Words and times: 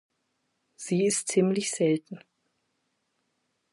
Sie 0.77 1.05
ist 1.05 1.27
ziemlich 1.27 1.69
selten. 1.69 2.17